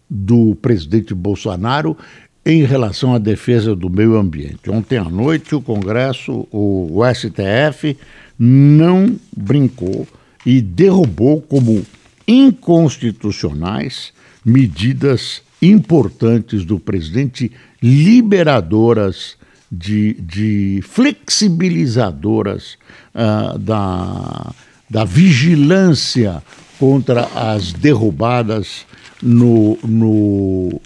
do 0.10 0.56
presidente 0.56 1.13
Bolsonaro 1.13 1.98
em 2.46 2.63
relação 2.63 3.15
à 3.15 3.18
defesa 3.18 3.75
do 3.75 3.89
meio 3.89 4.15
ambiente. 4.15 4.70
Ontem 4.70 4.98
à 4.98 5.04
noite, 5.06 5.56
o 5.56 5.62
Congresso, 5.62 6.48
o, 6.51 7.01
STF, 7.12 7.98
não 8.38 9.15
brincou 9.36 10.08
e 10.46 10.62
derrubou 10.62 11.42
como 11.42 11.86
inconstitucionais 12.27 14.13
medidas 14.44 15.42
importantes 15.62 16.63
do 16.65 16.80
presidente, 16.80 17.51
liberadoras, 17.82 19.36
de, 19.72 20.13
de 20.13 20.80
flexibilizadoras 20.84 22.77
uh, 23.13 23.58
da, 23.58 24.54
da 24.89 25.04
vigilância 25.04 26.42
contra 26.80 27.25
as 27.34 27.74
derrubadas 27.74 28.86
no, 29.22 29.77
no, 29.84 30.82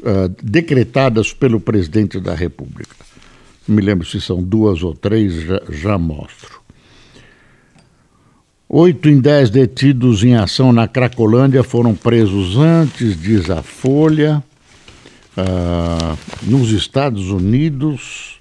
uh, 0.00 0.28
decretadas 0.42 1.32
pelo 1.32 1.60
presidente 1.60 2.18
da 2.18 2.34
República. 2.34 2.96
Não 3.68 3.76
me 3.76 3.82
lembro 3.82 4.06
se 4.06 4.20
são 4.20 4.42
duas 4.42 4.82
ou 4.82 4.94
três, 4.94 5.34
já, 5.42 5.62
já 5.68 5.98
mostro. 5.98 6.61
Oito 8.74 9.06
em 9.06 9.20
dez 9.20 9.50
detidos 9.50 10.24
em 10.24 10.34
ação 10.34 10.72
na 10.72 10.88
Cracolândia 10.88 11.62
foram 11.62 11.94
presos 11.94 12.56
antes, 12.56 13.20
diz 13.20 13.50
a 13.50 13.62
Folha. 13.62 14.42
Uh, 15.36 16.18
nos 16.44 16.70
Estados 16.70 17.28
Unidos, 17.28 18.40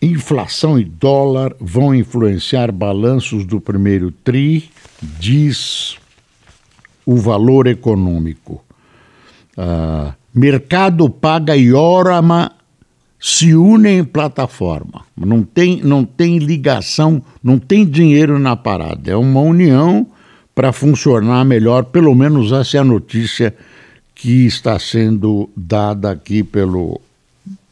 inflação 0.00 0.78
e 0.78 0.84
dólar 0.84 1.54
vão 1.60 1.94
influenciar 1.94 2.72
balanços 2.72 3.44
do 3.44 3.60
primeiro 3.60 4.10
TRI, 4.10 4.70
diz 5.02 5.98
o 7.04 7.16
valor 7.16 7.66
econômico. 7.66 8.64
Uh, 9.54 10.14
mercado 10.32 11.10
paga 11.10 11.54
e 11.54 11.74
Orama 11.74 12.52
se 13.20 13.54
unem 13.54 13.98
em 13.98 14.04
plataforma. 14.04 15.04
Não 15.16 15.42
tem, 15.42 15.80
não 15.82 16.04
tem 16.04 16.38
ligação, 16.38 17.22
não 17.42 17.58
tem 17.58 17.84
dinheiro 17.84 18.38
na 18.38 18.56
parada. 18.56 19.10
É 19.10 19.16
uma 19.16 19.40
união 19.40 20.06
para 20.54 20.72
funcionar 20.72 21.44
melhor. 21.44 21.84
Pelo 21.84 22.14
menos 22.14 22.52
essa 22.52 22.76
é 22.76 22.80
a 22.80 22.84
notícia 22.84 23.54
que 24.14 24.46
está 24.46 24.78
sendo 24.78 25.48
dada 25.56 26.10
aqui 26.10 26.42
pelo, 26.42 27.00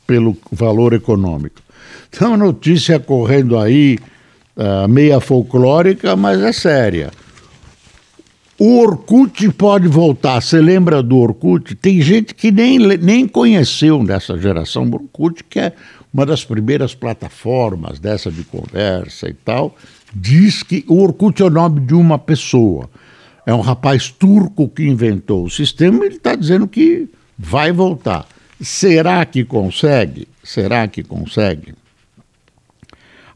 pelo 0.07 0.37
valor 0.51 0.93
econômico. 0.93 1.61
Então, 2.09 2.37
notícia 2.37 2.99
correndo 2.99 3.59
aí, 3.59 3.99
uh, 4.57 4.89
meia 4.89 5.21
folclórica, 5.21 6.17
mas 6.17 6.41
é 6.41 6.53
séria. 6.53 7.11
O 8.59 8.79
Orkut 8.79 9.53
pode 9.53 9.87
voltar. 9.87 10.41
Você 10.41 10.61
lembra 10.61 11.03
do 11.03 11.19
Orkut? 11.19 11.75
Tem 11.75 12.01
gente 12.01 12.35
que 12.35 12.51
nem, 12.51 12.79
nem 12.79 13.29
conheceu 13.29 14.03
dessa 14.03 14.39
geração 14.39 14.89
Orkut, 14.91 15.45
que 15.45 15.61
é 15.61 15.73
uma 16.13 16.25
das 16.25 16.43
primeiras 16.43 16.95
plataformas 16.95 17.99
dessa 17.99 18.31
de 18.33 18.43
conversa 18.45 19.29
e 19.29 19.35
tal. 19.35 19.77
Diz 20.15 20.63
que 20.63 20.85
o 20.89 21.03
Orkut 21.03 21.43
é 21.43 21.45
o 21.45 21.51
nome 21.51 21.81
de 21.81 21.95
uma 21.95 22.19
pessoa. 22.19 22.89
É 23.45 23.53
um 23.53 23.61
rapaz 23.61 24.11
turco 24.11 24.69
que 24.69 24.85
inventou 24.85 25.45
o 25.45 25.51
sistema 25.51 26.05
e 26.05 26.07
ele 26.07 26.17
está 26.17 26.35
dizendo 26.35 26.67
que 26.67 27.09
vai 27.39 27.71
voltar. 27.73 28.27
Será 28.59 29.25
que 29.27 29.45
consegue? 29.45 30.27
Será 30.43 30.89
que 30.89 31.03
consegue? 31.03 31.75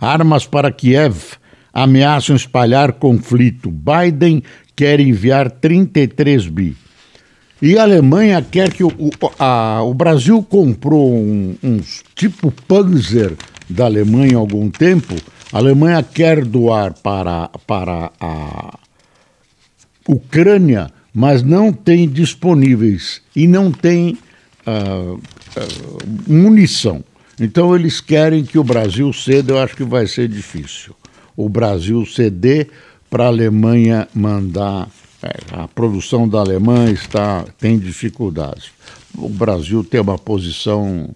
Armas 0.01 0.47
para 0.47 0.73
Kiev 0.73 1.35
ameaçam 1.73 2.35
espalhar 2.35 2.95
conflito. 2.95 3.71
Biden 3.71 4.43
quer 4.81 4.99
enviar 4.99 5.51
33 5.51 6.47
bi. 6.47 6.75
E 7.61 7.77
a 7.77 7.83
Alemanha 7.83 8.41
quer 8.41 8.73
que 8.73 8.83
o, 8.83 8.91
a, 9.39 9.83
o 9.83 9.93
Brasil 9.93 10.43
comprou 10.43 11.15
um, 11.15 11.55
uns 11.63 12.03
tipo 12.15 12.51
Panzer 12.67 13.35
da 13.69 13.85
Alemanha 13.85 14.39
há 14.39 14.41
algum 14.41 14.71
tempo. 14.71 15.15
A 15.53 15.59
Alemanha 15.59 16.03
quer 16.03 16.47
doar 16.47 16.95
para, 16.95 17.51
para 17.67 18.11
a 18.19 18.79
Ucrânia, 20.09 20.91
mas 21.13 21.43
não 21.43 21.75
tem 21.75 22.09
disponíveis 22.09 23.21
e 23.37 23.47
não 23.47 23.71
tem 23.71 24.17
uh, 24.67 25.17
uh, 25.17 25.21
munição. 26.27 27.05
Então 27.39 27.77
eles 27.77 28.01
querem 28.01 28.45
que 28.45 28.59
o 28.59 28.65
Brasil 28.65 29.13
ceda, 29.13 29.53
eu 29.53 29.59
acho 29.59 29.77
que 29.77 29.85
vai 29.85 30.07
ser 30.07 30.27
difícil. 30.27 30.97
O 31.37 31.51
Brasil 31.51 32.07
ceder 32.07 32.71
para 33.11 33.25
a 33.25 33.29
Alemanha 33.29 34.09
mandar. 34.15 34.89
É, 35.23 35.37
a 35.53 35.69
produção 35.69 36.27
da 36.27 36.39
Alemanha 36.39 36.91
está, 36.93 37.45
tem 37.59 37.79
dificuldades. 37.79 38.71
O 39.19 39.29
Brasil 39.29 39.85
tem 39.85 40.01
uma 40.01 40.17
posição 40.17 41.15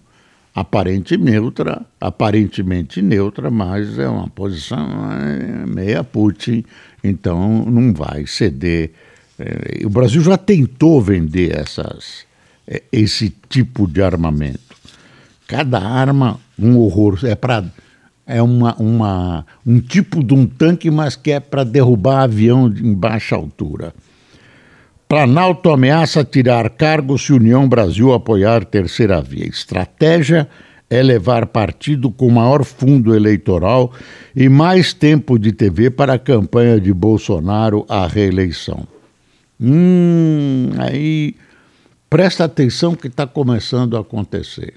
aparente 0.53 1.17
neutra, 1.17 1.81
aparentemente 1.99 3.01
neutra, 3.01 3.49
mas 3.49 3.97
é 3.97 4.07
uma 4.07 4.29
posição 4.29 4.77
é, 5.11 5.65
meia 5.65 6.03
Putin, 6.03 6.63
então 7.03 7.65
não 7.65 7.93
vai 7.93 8.27
ceder. 8.27 8.91
É, 9.39 9.85
o 9.85 9.89
Brasil 9.89 10.21
já 10.21 10.37
tentou 10.37 11.01
vender 11.01 11.57
essas, 11.57 12.25
esse 12.91 13.33
tipo 13.49 13.87
de 13.87 14.03
armamento. 14.03 14.59
Cada 15.47 15.79
arma 15.79 16.39
um 16.57 16.77
horror, 16.77 17.19
é 17.23 17.35
para 17.35 17.65
é 18.25 18.41
uma, 18.41 18.75
uma, 18.75 19.45
um 19.65 19.79
tipo 19.79 20.23
de 20.23 20.33
um 20.33 20.45
tanque, 20.45 20.89
mas 20.89 21.15
que 21.15 21.31
é 21.31 21.39
para 21.39 21.63
derrubar 21.63 22.23
avião 22.23 22.67
em 22.67 22.93
baixa 22.93 23.35
altura. 23.35 23.93
Planalto 25.07 25.69
ameaça 25.69 26.23
tirar 26.23 26.69
cargos 26.71 27.25
se 27.25 27.33
União 27.33 27.69
Brasil 27.69 28.11
apoiar 28.11 28.65
terceira 28.65 29.21
via. 29.21 29.45
Estratégia 29.45 30.49
é 30.89 31.01
levar 31.03 31.45
partido 31.47 32.09
com 32.09 32.29
maior 32.29 32.63
fundo 32.63 33.15
eleitoral 33.15 33.91
e 34.35 34.49
mais 34.49 34.93
tempo 34.93 35.37
de 35.37 35.51
TV 35.51 35.91
para 35.91 36.13
a 36.13 36.19
campanha 36.19 36.79
de 36.79 36.91
Bolsonaro 36.91 37.85
à 37.87 38.07
reeleição. 38.07 38.87
Hum, 39.61 40.71
aí 40.77 41.35
presta 42.09 42.45
atenção 42.45 42.95
que 42.95 43.07
está 43.07 43.27
começando 43.27 43.95
a 43.95 44.01
acontecer. 44.01 44.73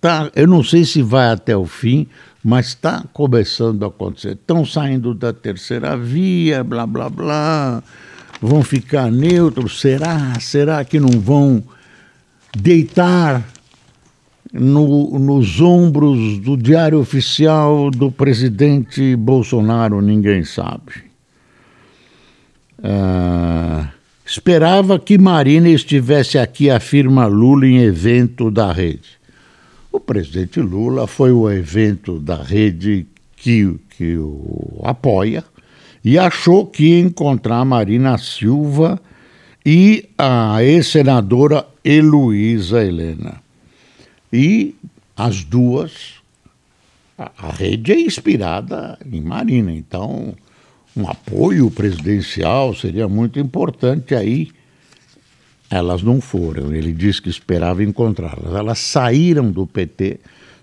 Tá, 0.00 0.30
eu 0.34 0.46
não 0.46 0.62
sei 0.62 0.84
se 0.84 1.02
vai 1.02 1.30
até 1.30 1.56
o 1.56 1.66
fim, 1.66 2.06
mas 2.48 2.68
está 2.68 3.04
começando 3.12 3.84
a 3.84 3.88
acontecer. 3.88 4.32
Estão 4.32 4.64
saindo 4.64 5.12
da 5.12 5.34
terceira 5.34 5.94
via, 5.98 6.64
blá, 6.64 6.86
blá, 6.86 7.10
blá, 7.10 7.82
vão 8.40 8.62
ficar 8.62 9.12
neutros. 9.12 9.78
Será? 9.78 10.40
Será 10.40 10.82
que 10.82 10.98
não 10.98 11.20
vão 11.20 11.62
deitar 12.56 13.46
no, 14.50 15.18
nos 15.18 15.60
ombros 15.60 16.38
do 16.38 16.56
diário 16.56 16.98
oficial 16.98 17.90
do 17.90 18.10
presidente 18.10 19.14
Bolsonaro? 19.14 20.00
Ninguém 20.00 20.42
sabe. 20.42 21.04
Ah, 22.82 23.90
esperava 24.24 24.98
que 24.98 25.18
Marina 25.18 25.68
estivesse 25.68 26.38
aqui, 26.38 26.70
afirma 26.70 27.26
Lula 27.26 27.66
em 27.66 27.80
evento 27.80 28.50
da 28.50 28.72
rede. 28.72 29.17
O 29.90 29.98
presidente 29.98 30.60
Lula 30.60 31.06
foi 31.06 31.32
o 31.32 31.50
evento 31.50 32.18
da 32.18 32.42
rede 32.42 33.06
que, 33.36 33.74
que 33.96 34.16
o 34.16 34.80
apoia 34.84 35.44
e 36.04 36.18
achou 36.18 36.66
que 36.66 36.84
ia 36.84 37.00
encontrar 37.00 37.64
Marina 37.64 38.18
Silva 38.18 39.00
e 39.64 40.08
a 40.16 40.62
ex-senadora 40.62 41.66
Heloísa 41.84 42.84
Helena. 42.84 43.42
E 44.32 44.74
as 45.16 45.42
duas, 45.42 46.14
a, 47.18 47.30
a 47.38 47.52
rede 47.52 47.92
é 47.92 48.00
inspirada 48.00 48.98
em 49.10 49.20
Marina, 49.20 49.72
então 49.72 50.34
um 50.96 51.08
apoio 51.08 51.70
presidencial 51.70 52.74
seria 52.74 53.08
muito 53.08 53.38
importante 53.38 54.14
aí 54.14 54.48
elas 55.70 56.02
não 56.02 56.20
foram. 56.20 56.74
Ele 56.74 56.92
disse 56.92 57.20
que 57.20 57.28
esperava 57.28 57.82
encontrá-las. 57.82 58.54
Elas 58.54 58.78
saíram 58.78 59.50
do 59.50 59.66
PT, 59.66 60.20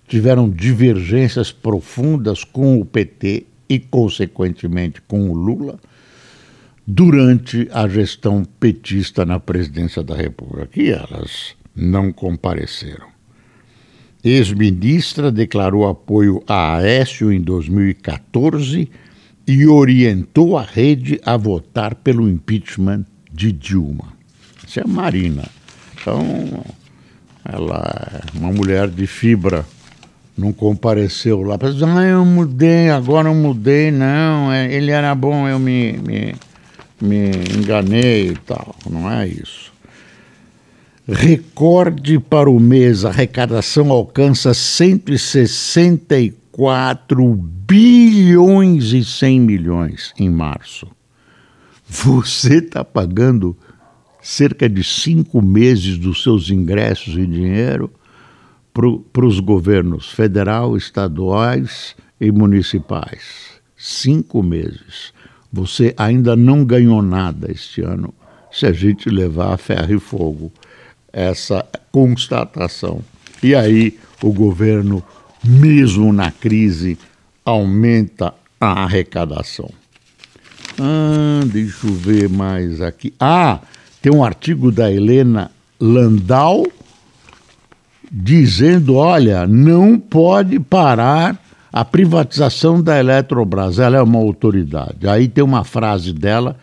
tiveram 0.08 0.50
divergências 0.50 1.52
profundas 1.52 2.44
com 2.44 2.80
o 2.80 2.86
PT 2.86 3.46
e, 3.70 3.80
consequentemente, 3.80 5.02
com 5.02 5.30
o 5.30 5.34
Lula 5.34 5.80
durante 6.88 7.68
a 7.72 7.88
gestão 7.88 8.44
petista 8.60 9.26
na 9.26 9.40
presidência 9.40 10.04
da 10.04 10.16
República. 10.16 10.70
E 10.76 10.90
elas 10.90 11.56
não 11.76 12.12
compareceram. 12.12 13.08
Ex-ministra 14.24 15.32
declarou 15.32 15.88
apoio 15.88 16.44
a 16.48 16.78
Aécio 16.78 17.32
em 17.32 17.40
2014 17.40 18.90
e 19.48 19.68
orientou 19.68 20.58
a 20.58 20.64
rede 20.64 21.20
a 21.24 21.38
votar 21.38 21.94
pelo 21.94 22.28
impeachment 22.28 23.06
de 23.32 23.52
Dilma. 23.52 24.15
Isso 24.68 24.80
é 24.80 24.84
Marina. 24.86 25.44
Então, 25.94 26.64
ela 27.44 28.12
é 28.14 28.22
uma 28.38 28.52
mulher 28.52 28.88
de 28.90 29.08
fibra, 29.08 29.66
não 30.38 30.52
compareceu 30.52 31.42
lá. 31.42 31.58
Ah, 31.62 32.04
eu 32.04 32.26
mudei, 32.26 32.90
agora 32.90 33.30
eu 33.30 33.36
mudei, 33.36 33.92
não, 33.92 34.52
é, 34.52 34.70
ele 34.74 34.92
era 34.92 35.16
bom, 35.16 35.48
eu 35.48 35.58
me, 35.60 35.94
me, 35.94 36.36
me 37.02 37.32
enganei 37.56 38.28
e 38.30 38.36
tal. 38.36 38.76
Não 38.90 39.10
é 39.12 39.28
isso. 39.28 39.74
Recorde 41.08 42.18
para 42.20 42.50
o 42.50 42.60
mês, 42.60 43.06
a 43.06 43.10
arrecadação 43.10 43.92
alcança 43.92 44.56
164 44.56 47.36
bilhões 47.68 48.92
e 48.92 49.04
100 49.04 49.40
milhões 49.40 50.12
em 50.18 50.32
março. 50.32 50.88
Você 51.88 52.56
está 52.56 52.84
pagando 52.84 53.56
cerca 54.26 54.68
de 54.68 54.84
cinco 54.84 55.40
meses 55.40 56.00
dos 56.00 56.24
seus 56.24 56.50
ingressos 56.50 57.16
em 57.16 57.30
dinheiro 57.30 57.92
para 59.14 59.24
os 59.24 59.40
governos 59.40 60.10
federal, 60.10 60.76
estaduais 60.76 61.96
e 62.20 62.32
municipais. 62.32 63.22
Cinco 63.78 64.42
meses. 64.42 65.14
Você 65.54 65.94
ainda 65.96 66.36
não 66.36 66.66
ganhou 66.66 67.04
nada 67.04 67.52
este 67.52 67.82
ano 67.82 68.12
se 68.52 68.66
a 68.66 68.74
gente 68.74 69.12
levar 69.12 69.54
a 69.54 69.58
ferro 69.58 69.94
e 69.94 70.00
fogo 70.00 70.52
essa 71.14 71.64
constatação. 71.92 73.02
E 73.44 73.54
aí 73.54 73.96
o 74.24 74.34
governo, 74.34 75.04
mesmo 75.44 76.12
na 76.12 76.32
crise, 76.32 76.98
aumenta 77.46 78.34
a 78.60 78.86
arrecadação. 78.86 79.70
Ah, 80.80 81.42
deixa 81.46 81.86
eu 81.86 81.94
ver 81.94 82.28
mais 82.28 82.82
aqui. 82.82 83.14
Ah, 83.20 83.62
tem 84.06 84.14
um 84.14 84.24
artigo 84.24 84.72
da 84.72 84.92
Helena 84.92 85.50
Landau 85.82 86.68
dizendo: 88.12 88.94
olha, 88.94 89.48
não 89.48 89.98
pode 89.98 90.60
parar 90.60 91.44
a 91.74 91.84
privatização 91.84 92.84
da 92.84 93.00
Eletrobras. 93.00 93.80
Ela 93.80 93.98
é 93.98 94.02
uma 94.04 94.20
autoridade. 94.20 95.08
Aí 95.08 95.28
tem 95.28 95.44
uma 95.44 95.64
frase 95.64 96.14
dela 96.14 96.56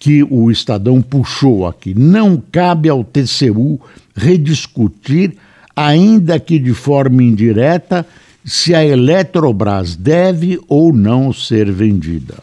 que 0.00 0.24
o 0.24 0.50
Estadão 0.50 1.00
puxou 1.00 1.64
aqui. 1.64 1.94
Não 1.94 2.42
cabe 2.50 2.88
ao 2.88 3.04
TCU 3.04 3.80
rediscutir, 4.16 5.36
ainda 5.76 6.40
que 6.40 6.58
de 6.58 6.74
forma 6.74 7.22
indireta, 7.22 8.04
se 8.44 8.74
a 8.74 8.84
Eletrobras 8.84 9.94
deve 9.94 10.60
ou 10.66 10.92
não 10.92 11.32
ser 11.32 11.70
vendida. 11.70 12.42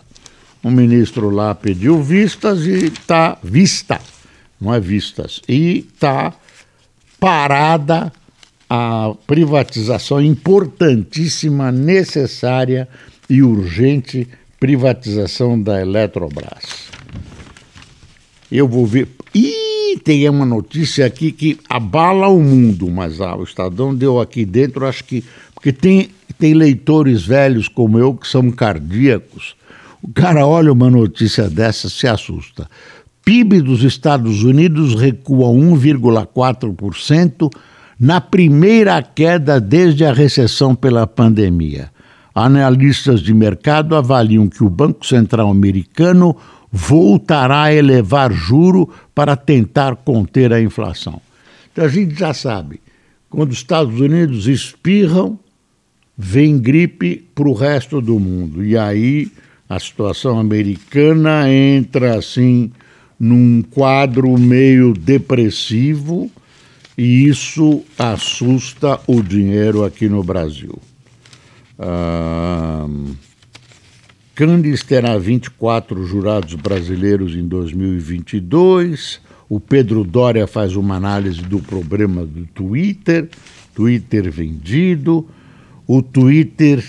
O 0.64 0.72
ministro 0.72 1.30
lá 1.30 1.54
pediu 1.54 2.02
vistas 2.02 2.66
e 2.66 2.86
está 2.86 3.38
vista, 3.44 4.00
não 4.60 4.74
é 4.74 4.80
vistas, 4.80 5.42
e 5.48 5.86
está 5.94 6.34
parada 7.20 8.12
a 8.70 9.14
privatização 9.26 10.22
importantíssima, 10.22 11.72
necessária 11.72 12.88
e 13.30 13.42
urgente 13.42 14.28
privatização 14.60 15.62
da 15.62 15.82
Eletrobras. 15.82 16.88
Eu 18.52 18.68
vou 18.68 18.86
ver. 18.86 19.08
Ih, 19.34 20.00
tem 20.04 20.28
uma 20.30 20.46
notícia 20.46 21.06
aqui 21.06 21.32
que 21.32 21.60
abala 21.70 22.28
o 22.28 22.42
mundo, 22.42 22.90
mas 22.90 23.22
ah, 23.22 23.36
o 23.36 23.44
Estadão 23.44 23.94
deu 23.94 24.20
aqui 24.20 24.46
dentro, 24.46 24.86
acho 24.86 25.04
que. 25.04 25.24
Porque 25.54 25.72
tem, 25.72 26.10
tem 26.38 26.54
leitores 26.54 27.26
velhos 27.26 27.68
como 27.68 28.00
eu 28.00 28.14
que 28.14 28.28
são 28.28 28.50
cardíacos. 28.52 29.56
O 30.02 30.12
cara 30.14 30.46
olha 30.46 30.72
uma 30.72 30.90
notícia 30.90 31.50
dessa, 31.50 31.90
se 31.90 32.08
assusta. 32.08 32.70
PIB 33.28 33.62
dos 33.62 33.84
Estados 33.84 34.42
Unidos 34.42 34.96
recua 34.96 35.50
1,4% 35.50 37.54
na 38.00 38.22
primeira 38.22 39.04
queda 39.04 39.60
desde 39.60 40.06
a 40.06 40.14
recessão 40.14 40.74
pela 40.74 41.06
pandemia. 41.06 41.92
Analistas 42.34 43.20
de 43.20 43.34
mercado 43.34 43.98
avaliam 43.98 44.48
que 44.48 44.64
o 44.64 44.70
Banco 44.70 45.06
Central 45.06 45.52
americano 45.52 46.38
voltará 46.72 47.64
a 47.64 47.74
elevar 47.74 48.32
juro 48.32 48.90
para 49.14 49.36
tentar 49.36 49.98
conter 49.98 50.54
a 50.54 50.62
inflação. 50.62 51.20
Então 51.74 51.84
a 51.84 51.90
gente 51.90 52.18
já 52.18 52.34
sabe, 52.34 52.80
quando 53.30 53.52
os 53.52 53.58
Estados 53.58 54.00
Unidos 54.00 54.48
espirram, 54.48 55.38
vem 56.18 56.58
gripe 56.58 57.28
para 57.36 57.50
o 57.50 57.54
resto 57.54 58.00
do 58.00 58.18
mundo. 58.22 58.64
E 58.64 58.78
aí 58.78 59.30
a 59.68 59.78
situação 59.82 60.40
americana 60.40 61.52
entra 61.52 62.18
assim 62.18 62.72
num 63.20 63.62
quadro 63.62 64.38
meio 64.38 64.94
depressivo 64.94 66.30
e 66.98 67.28
isso 67.28 67.84
assusta 67.98 69.00
o 69.08 69.22
dinheiro 69.22 69.84
aqui 69.84 70.10
no 70.10 70.24
Brasil. 70.24 70.80
Ah, 71.78 72.88
Candes 74.38 74.84
terá 74.84 75.18
24 75.18 76.06
jurados 76.06 76.54
brasileiros 76.54 77.36
em 77.36 77.48
2022. 77.48 79.20
O 79.50 79.60
Pedro 79.60 80.04
Dória 80.04 80.46
faz 80.46 80.76
uma 80.76 80.96
análise 80.96 81.42
do 81.42 81.60
problema 81.60 82.24
do 82.24 82.46
Twitter, 82.46 83.30
Twitter 83.74 84.32
vendido. 84.32 85.28
O 85.88 86.04
Twitter 86.04 86.86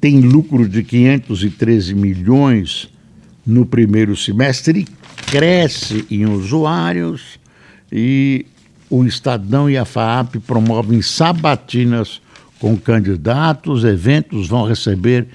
tem 0.00 0.20
lucro 0.20 0.68
de 0.68 0.82
513 0.82 1.94
milhões 1.94 2.88
no 3.46 3.64
primeiro 3.64 4.16
semestre 4.16 4.80
e 4.80 5.05
cresce 5.36 6.06
em 6.10 6.24
usuários. 6.24 7.38
E 7.92 8.46
o 8.88 9.04
Estadão 9.04 9.68
e 9.68 9.76
a 9.76 9.84
FAAP 9.84 10.36
promovem 10.46 11.02
sabatinas 11.02 12.20
com 12.58 12.76
candidatos, 12.76 13.84
eventos 13.84 14.48
vão 14.48 14.66
receber 14.66 15.26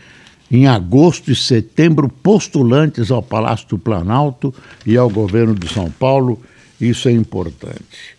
em 0.50 0.68
agosto 0.68 1.32
e 1.32 1.36
setembro 1.36 2.10
postulantes 2.10 3.12
ao 3.12 3.22
Palácio 3.22 3.68
do 3.70 3.78
Planalto 3.78 4.54
e 4.86 4.98
ao 4.98 5.10
governo 5.10 5.54
de 5.54 5.72
São 5.72 5.90
Paulo. 5.92 6.42
Isso 6.80 7.08
é 7.08 7.12
importante. 7.12 8.18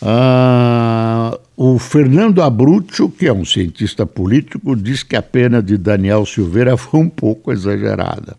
Ah, 0.00 1.38
o 1.56 1.78
Fernando 1.78 2.42
Abruzzo, 2.42 3.10
que 3.10 3.26
é 3.26 3.32
um 3.32 3.44
cientista 3.44 4.06
político, 4.06 4.74
diz 4.74 5.02
que 5.02 5.14
a 5.14 5.22
pena 5.22 5.62
de 5.62 5.76
Daniel 5.76 6.24
Silveira 6.24 6.76
foi 6.76 7.00
um 7.00 7.08
pouco 7.08 7.52
exagerada. 7.52 8.36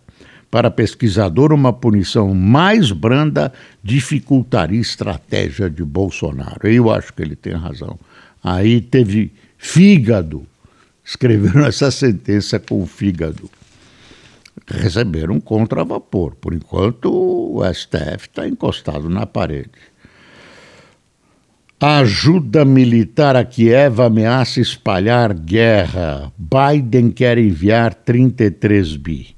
Para 0.53 0.69
pesquisador, 0.69 1.51
uma 1.51 1.73
punição 1.73 2.31
mais 2.31 2.91
branda 2.91 3.51
dificultaria 3.81 4.79
estratégia 4.79 5.67
de 5.67 5.83
Bolsonaro. 5.83 6.67
Eu 6.67 6.91
acho 6.91 7.11
que 7.11 7.23
ele 7.23 7.35
tem 7.35 7.53
razão. 7.53 7.97
Aí 8.43 8.79
teve 8.79 9.33
fígado. 9.57 10.45
Escreveram 11.03 11.61
essa 11.65 11.89
sentença 11.89 12.59
com 12.59 12.85
fígado. 12.85 13.49
Receberam 14.67 15.39
contra 15.39 15.83
vapor. 15.83 16.35
Por 16.35 16.53
enquanto, 16.53 17.11
o 17.11 17.73
STF 17.73 18.27
está 18.27 18.47
encostado 18.47 19.09
na 19.09 19.25
parede. 19.25 19.71
Ajuda 21.79 22.63
militar 22.63 23.35
a 23.35 23.43
Kiev 23.43 23.99
ameaça 23.99 24.61
espalhar 24.61 25.33
guerra. 25.33 26.31
Biden 26.37 27.09
quer 27.09 27.39
enviar 27.39 27.95
33 27.95 28.97
bi 28.97 29.35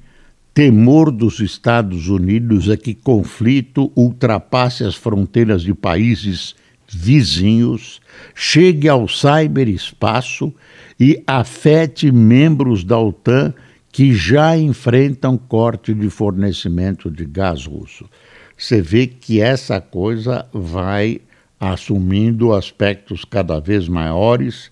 temor 0.56 1.12
dos 1.12 1.42
Estados 1.42 2.08
Unidos 2.08 2.70
é 2.70 2.78
que 2.78 2.96
conflito 2.96 3.92
ultrapasse 3.94 4.86
as 4.86 4.96
fronteiras 4.96 5.62
de 5.62 5.74
países 5.74 6.56
vizinhos, 6.88 8.00
chegue 8.34 8.88
ao 8.88 9.06
cyberespaço 9.06 10.54
e 10.98 11.22
afete 11.28 12.10
membros 12.10 12.86
da 12.86 12.98
OTAN 12.98 13.54
que 13.92 14.14
já 14.14 14.58
enfrentam 14.58 15.38
corte 15.38 15.94
de 15.94 16.10
fornecimento 16.10 17.12
de 17.12 17.26
gás 17.26 17.66
russo. 17.66 18.10
Você 18.58 18.82
vê 18.82 19.08
que 19.08 19.42
essa 19.42 19.82
coisa 19.82 20.48
vai 20.54 21.20
assumindo 21.60 22.54
aspectos 22.54 23.26
cada 23.26 23.60
vez 23.60 23.90
maiores 23.90 24.72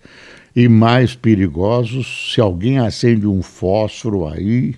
e 0.55 0.69
mais 0.69 1.13
perigosos. 1.13 2.31
Se 2.33 2.39
alguém 2.39 2.79
acende 2.79 3.27
um 3.27 3.41
fósforo 3.41 4.25
aí, 4.25 4.75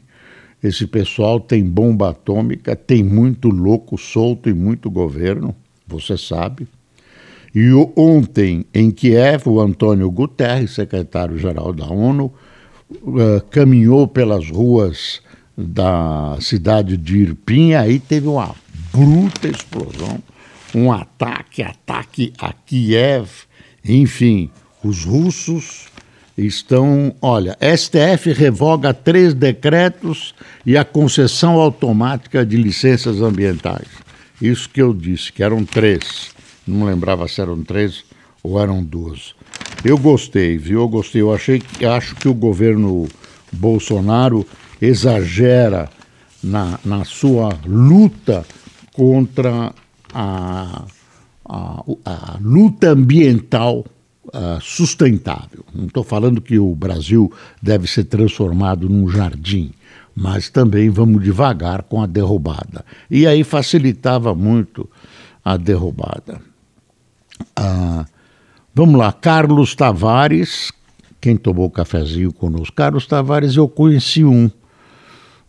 esse 0.68 0.88
pessoal 0.88 1.40
tem 1.40 1.64
bomba 1.64 2.10
atômica, 2.10 2.76
tem 2.76 3.04
muito 3.04 3.50
louco 3.50 3.98
solto 3.98 4.50
e 4.50 4.54
muito 4.54 4.90
governo, 4.90 5.56
você 5.88 6.18
sabe. 6.18 6.68
E 7.54 7.72
ontem, 7.96 8.66
em 8.74 8.90
Kiev, 8.90 9.48
o 9.48 9.62
Antônio 9.62 10.10
Guterres, 10.10 10.72
secretário-geral 10.72 11.72
da 11.72 11.86
ONU, 11.86 12.34
uh, 12.92 13.42
caminhou 13.52 14.08
pelas 14.08 14.50
ruas 14.50 15.22
da 15.56 16.36
cidade 16.42 16.98
de 16.98 17.20
Irpin, 17.20 17.70
e 17.70 17.76
aí 17.76 18.00
teve 18.00 18.28
uma 18.28 18.56
bruta 18.92 19.48
explosão, 19.48 20.18
um 20.74 20.92
ataque, 20.92 21.62
ataque 21.62 22.34
a 22.40 22.52
Kiev, 22.52 23.30
enfim, 23.88 24.50
os 24.84 25.06
russos 25.06 25.88
estão. 26.38 27.16
Olha, 27.22 27.58
STF 27.62 28.34
revoga 28.34 28.94
três 28.94 29.34
decretos 29.34 30.34
e 30.66 30.78
a 30.78 30.84
concessão 30.84 31.60
automática 31.60 32.46
de 32.46 32.58
licenças 32.58 33.22
ambientais. 33.22 33.88
Isso 34.42 34.70
que 34.70 34.82
eu 34.82 34.94
disse, 34.94 35.32
que 35.32 35.44
eram 35.44 35.64
três. 35.64 36.34
Não 36.68 36.86
lembrava 36.86 37.28
se 37.28 37.40
eram 37.40 37.64
três 37.64 38.04
ou 38.44 38.60
eram 38.60 38.84
duas. 38.84 39.34
Eu 39.84 39.98
gostei, 39.98 40.58
viu? 40.58 40.82
Eu 40.82 40.88
gostei. 40.88 41.22
Eu 41.22 41.34
achei, 41.34 41.62
acho 41.96 42.16
que 42.16 42.28
o 42.28 42.34
governo 42.34 43.08
Bolsonaro 43.52 44.46
exagera 44.82 45.90
na, 46.44 46.80
na 46.84 47.06
sua 47.06 47.58
luta 47.66 48.46
contra 48.94 49.74
a, 50.14 50.86
a, 51.46 51.84
a 52.06 52.38
luta 52.42 52.90
ambiental 52.90 53.86
uh, 54.36 54.62
sustentável. 54.62 55.64
Não 55.74 55.86
estou 55.86 56.04
falando 56.04 56.42
que 56.42 56.60
o 56.60 56.76
Brasil 56.76 57.32
deve 57.62 57.88
ser 57.88 58.04
transformado 58.04 58.90
num 58.90 59.08
jardim, 59.10 59.72
mas 60.14 60.50
também 60.50 60.90
vamos 60.90 61.24
devagar 61.24 61.84
com 61.84 62.02
a 62.02 62.06
derrubada. 62.06 62.86
E 63.10 63.26
aí 63.26 63.44
facilitava 63.44 64.36
muito 64.36 64.90
a 65.44 65.56
derrubada. 65.56 66.42
Uh, 67.58 68.06
vamos 68.74 69.00
lá, 69.00 69.12
Carlos 69.12 69.74
Tavares, 69.76 70.72
quem 71.22 71.38
tomou 71.38 71.70
cafezinho 71.70 72.34
conosco? 72.34 72.76
Carlos 72.76 73.08
Tavares, 73.08 73.56
eu 73.56 73.68
conheci 73.68 74.24
um, 74.24 74.50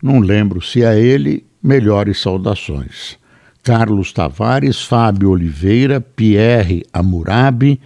não 0.02 0.20
lembro 0.20 0.62
se 0.62 0.82
é 0.82 0.98
ele, 0.98 1.44
melhores 1.62 2.20
saudações. 2.20 3.18
Carlos 3.62 4.12
Tavares, 4.12 4.82
Fábio 4.82 5.30
Oliveira, 5.30 6.00
Pierre 6.00 6.84
Amurabi, 6.92 7.80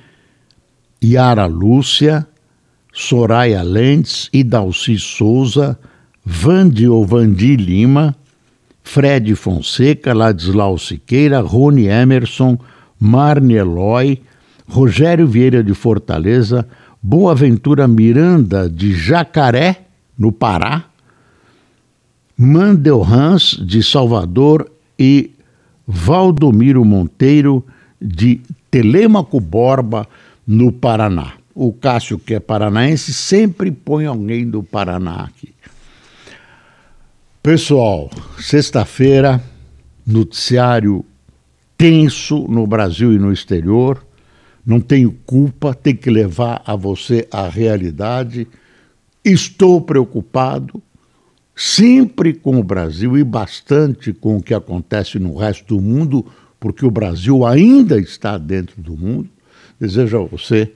Yara 1.03 1.47
Lúcia, 1.47 2.27
Soraya 2.93 3.63
Lentes, 3.63 4.29
Idalci 4.33 4.99
Souza, 4.99 5.79
Vande 6.25 6.87
ou 6.89 7.07
Vandi 7.07 7.57
Lima, 7.57 8.15
Fred 8.83 9.35
Fonseca, 9.35 10.13
Ladislau 10.13 10.77
Siqueira, 10.79 11.41
Rony 11.41 11.87
Emerson, 11.87 12.59
Marne 12.99 13.55
Eloy, 13.55 14.21
Rogério 14.69 15.27
Vieira 15.27 15.63
de 15.63 15.75
Fortaleza, 15.75 16.67
Boaventura 17.03 17.89
Miranda 17.89 18.69
de 18.69 18.93
Jacaré, 18.93 19.77
no 20.19 20.31
Pará, 20.31 20.85
Mandel 22.37 23.03
Hans 23.03 23.59
de 23.59 23.83
Salvador 23.83 24.71
e 24.99 25.31
Valdomiro 25.87 26.85
Monteiro 26.85 27.65
de 28.01 28.41
Telêmaco 28.71 29.41
Borba, 29.41 30.07
no 30.51 30.73
Paraná. 30.73 31.35
O 31.55 31.73
Cássio, 31.73 32.19
que 32.19 32.35
é 32.35 32.41
paranaense, 32.41 33.15
sempre 33.15 33.71
põe 33.71 34.07
alguém 34.07 34.51
do 34.51 34.65
Paraná 34.65 35.23
aqui. 35.23 35.55
Pessoal, 37.41 38.11
sexta-feira, 38.37 39.41
noticiário 40.05 41.05
tenso 41.79 42.49
no 42.49 42.67
Brasil 42.67 43.13
e 43.13 43.19
no 43.19 43.33
exterior. 43.33 44.05
Não 44.67 44.81
tenho 44.81 45.13
culpa, 45.25 45.73
tem 45.73 45.95
que 45.95 46.11
levar 46.11 46.61
a 46.67 46.75
você 46.75 47.29
a 47.31 47.49
realidade. 47.49 48.49
Estou 49.25 49.81
preocupado, 49.81 50.83
sempre 51.55 52.35
com 52.35 52.59
o 52.59 52.65
Brasil 52.65 53.17
e 53.17 53.23
bastante 53.23 54.13
com 54.13 54.39
o 54.39 54.43
que 54.43 54.53
acontece 54.53 55.17
no 55.21 55.37
resto 55.37 55.77
do 55.77 55.81
mundo, 55.81 56.27
porque 56.59 56.85
o 56.85 56.91
Brasil 56.91 57.47
ainda 57.47 58.01
está 58.01 58.37
dentro 58.37 58.83
do 58.83 58.97
mundo. 58.97 59.31
Desejo 59.81 60.23
a 60.23 60.25
você 60.27 60.73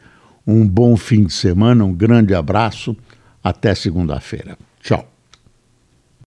um 0.47 0.67
bom 0.67 0.97
fim 0.97 1.25
de 1.25 1.33
semana, 1.33 1.85
um 1.85 1.93
grande 1.93 2.35
abraço. 2.35 2.97
Até 3.43 3.75
segunda-feira. 3.75 4.57
Tchau. 4.81 5.14